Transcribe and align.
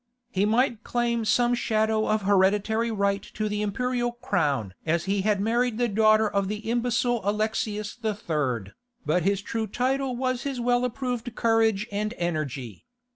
(30) 0.33 0.39
He 0.39 0.45
might 0.47 0.83
claim 0.83 1.23
some 1.23 1.53
shadow 1.53 2.07
of 2.07 2.23
hereditary 2.23 2.89
right 2.89 3.21
to 3.21 3.47
the 3.47 3.61
imperial 3.61 4.13
crown 4.13 4.73
as 4.83 5.05
he 5.05 5.21
had 5.21 5.39
married 5.39 5.77
the 5.77 5.87
daughter 5.87 6.27
of 6.27 6.47
the 6.47 6.71
imbecile 6.71 7.21
Alexius 7.23 7.99
III., 8.03 8.73
but 9.05 9.21
his 9.21 9.43
true 9.43 9.67
title 9.67 10.15
was 10.15 10.41
his 10.41 10.59
well 10.59 10.85
approved 10.85 11.35
courage 11.35 11.85
and 11.91 12.15
energy. 12.17 12.87